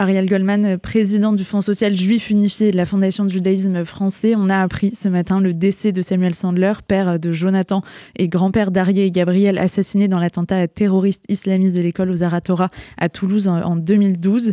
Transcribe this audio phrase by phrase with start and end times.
[0.00, 4.48] Ariel Goldman, président du Fonds social juif unifié de la Fondation du judaïsme français, on
[4.48, 7.82] a appris ce matin le décès de Samuel Sandler, père de Jonathan
[8.14, 13.08] et grand-père d'Arié et Gabriel, assassinés dans l'attentat terroriste islamiste de l'école aux Aratora à
[13.08, 14.52] Toulouse en 2012.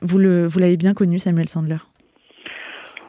[0.00, 1.76] Vous l'avez bien connu, Samuel Sandler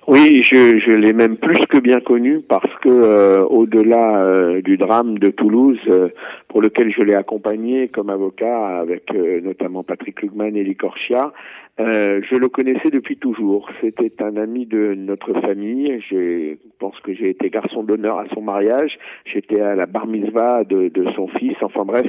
[0.09, 4.75] oui, je, je l'ai même plus que bien connu parce que euh, au-delà euh, du
[4.75, 6.09] drame de Toulouse, euh,
[6.47, 11.31] pour lequel je l'ai accompagné comme avocat avec notamment Patrick Lugman et Licorchia,
[11.77, 13.69] je le connaissais depuis toujours.
[13.81, 16.01] C'était un ami de notre famille.
[16.09, 18.97] Je pense que j'ai été garçon d'honneur à son mariage.
[19.25, 21.55] J'étais à la bar mitzvah de, de son fils.
[21.61, 22.07] Enfin bref,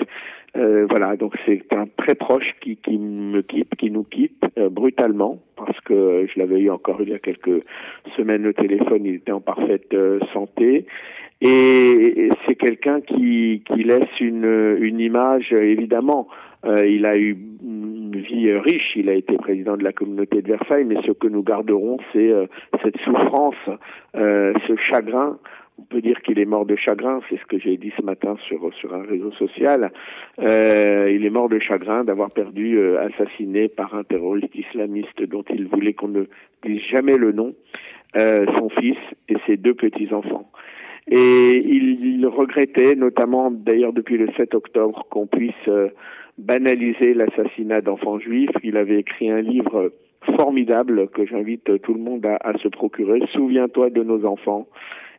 [0.57, 4.69] euh, voilà, donc c'est un très proche qui, qui me quitte, qui nous quitte euh,
[4.69, 7.63] brutalement, parce que je l'avais eu encore il y a quelques
[8.17, 10.87] semaines au téléphone, il était en parfaite euh, santé.
[11.41, 16.29] Et, c'est quelqu'un qui, qui laisse une, une image, évidemment,
[16.67, 20.85] il a eu une vie riche, il a été président de la communauté de Versailles,
[20.85, 22.31] mais ce que nous garderons, c'est
[22.83, 23.55] cette souffrance,
[24.15, 25.39] ce chagrin
[25.91, 28.73] peut dire qu'il est mort de chagrin, c'est ce que j'ai dit ce matin sur
[28.75, 29.91] sur un réseau social.
[30.39, 35.45] Euh, il est mort de chagrin d'avoir perdu, euh, assassiné par un terroriste islamiste dont
[35.53, 36.25] il voulait qu'on ne
[36.65, 37.55] dise jamais le nom,
[38.17, 40.51] euh, son fils et ses deux petits enfants.
[41.11, 45.89] Et il, regrettait, notamment d'ailleurs depuis le 7 octobre, qu'on puisse euh,
[46.39, 48.51] banaliser l'assassinat d'enfants juifs.
[48.63, 49.93] Il avait écrit un livre
[50.37, 53.21] formidable que j'invite tout le monde à, à se procurer.
[53.33, 54.69] Souviens-toi de nos enfants.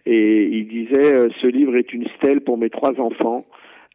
[0.05, 3.45] Et il disait, euh, ce livre est une stèle pour mes trois enfants,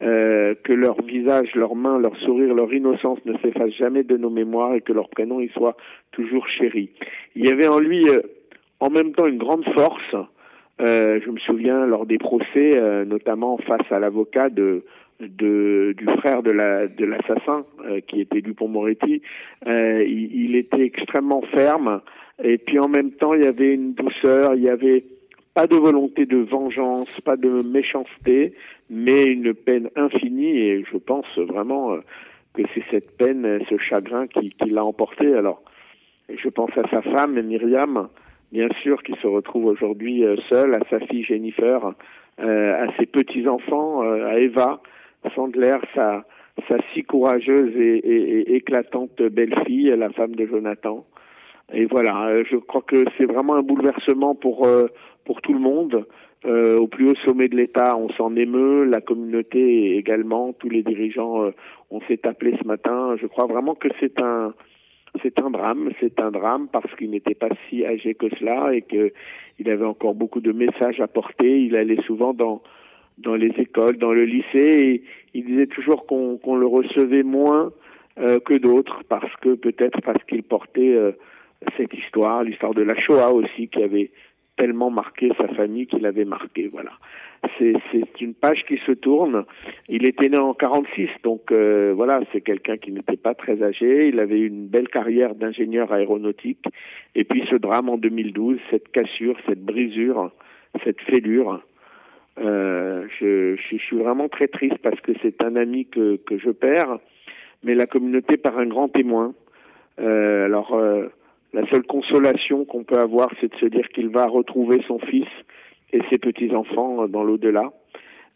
[0.03, 4.29] euh, que leur visage, leurs mains, leur sourire, leur innocence ne s'effacent jamais de nos
[4.29, 5.75] mémoires et que leur prénom y soit
[6.13, 6.91] toujours chéri.
[7.35, 8.21] Il y avait en lui euh,
[8.79, 10.15] en même temps une grande force.
[10.83, 14.85] Euh, je me souviens lors des procès, notamment face à l'avocat de,
[15.21, 17.65] de, du frère de la de l'assassin
[18.07, 19.23] qui était Dupont-Moretti,
[19.65, 22.03] il, il, était extrêmement ferme
[22.45, 25.05] et puis en même temps il y avait une douceur, il y avait
[25.57, 28.53] pas de volonté de vengeance, pas de méchanceté,
[28.91, 32.01] mais une peine infinie et je pense vraiment euh,
[32.53, 35.33] que c'est cette peine, ce chagrin qui, qui l'a emporté.
[35.33, 35.63] Alors,
[36.29, 38.09] je pense à sa femme, Myriam,
[38.53, 41.95] bien sûr, qui se retrouve aujourd'hui euh, seule, à sa fille Jennifer,
[42.39, 44.83] euh, à ses petits-enfants, à Eva
[45.35, 46.27] Sandler, sa,
[46.69, 51.03] sa si courageuse et, et, et éclatante belle-fille, la femme de Jonathan.
[51.73, 54.67] Et voilà, je crois que c'est vraiment un bouleversement pour
[55.25, 56.07] pour tout le monde.
[56.47, 60.83] Euh, au plus haut sommet de l'État, on s'en émeut, la communauté également, tous les
[60.83, 61.51] dirigeants euh,
[61.91, 63.17] on s'est appelé ce matin.
[63.21, 64.55] Je crois vraiment que c'est un
[65.23, 68.83] c'est un drame, c'est un drame parce qu'il n'était pas si âgé que cela et
[68.83, 69.13] que
[69.59, 71.63] il avait encore beaucoup de messages à porter.
[71.63, 72.63] Il allait souvent dans
[73.19, 75.03] dans les écoles, dans le lycée et
[75.33, 77.73] il disait toujours qu'on qu'on le recevait moins
[78.19, 81.13] euh, que d'autres parce que peut-être parce qu'il portait euh,
[81.77, 84.11] cette histoire, l'histoire de la Shoah aussi qui avait
[84.57, 86.69] tellement marqué sa famille qu'il avait marqué.
[86.69, 86.93] Voilà.
[87.59, 89.45] C'est une page qui se tourne.
[89.89, 94.09] Il était né en 46, donc euh, voilà, c'est quelqu'un qui n'était pas très âgé.
[94.09, 96.65] Il avait une belle carrière d'ingénieur aéronautique.
[97.15, 100.33] Et puis ce drame en 2012, cette cassure, cette brisure,
[100.85, 101.61] cette fêlure.
[102.39, 106.99] Euh, je, suis vraiment très triste parce que c'est un ami que, que je perds,
[107.63, 109.35] mais la communauté par un grand témoin.
[109.99, 110.79] Euh, alors
[111.53, 115.29] la seule consolation qu'on peut avoir, c'est de se dire qu'il va retrouver son fils
[115.93, 117.73] et ses petits-enfants dans l'au-delà,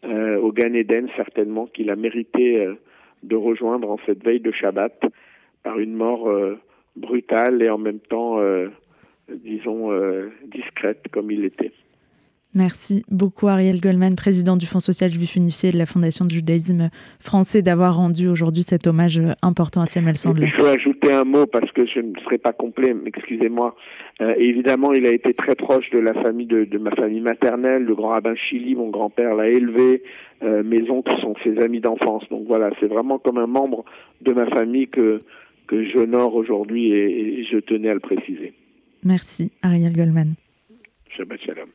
[0.03, 2.75] euh, au Gan Eden certainement, qu'il a mérité euh,
[3.23, 5.03] de rejoindre en cette veille de Shabbat
[5.63, 6.59] par une mort euh,
[6.95, 8.39] brutale et en même temps,
[9.29, 9.91] disons,
[10.43, 11.71] discrète comme il était.
[12.53, 16.89] Merci beaucoup Ariel Goldman, président du Fonds social juif unifié de la Fondation du judaïsme
[17.21, 20.47] français, d'avoir rendu aujourd'hui cet hommage euh, important à Samuel Sandler.
[20.47, 23.73] Je veux ajouter un mot parce que je ne serai pas complet, excusez-moi.
[24.19, 27.83] Euh, évidemment, il a été très proche de la famille de, de, ma famille maternelle,
[27.83, 30.03] le grand rabbin Chili, mon grand-père l'a élevé,
[30.43, 32.23] euh, mes oncles sont ses amis d'enfance.
[32.29, 33.85] Donc voilà, c'est vraiment comme un membre
[34.21, 35.21] de ma famille que,
[35.67, 38.53] que j'honore aujourd'hui et, et je tenais à le préciser.
[39.05, 40.33] Merci Ariel Goldman.
[41.15, 41.69] Shabbat shalom.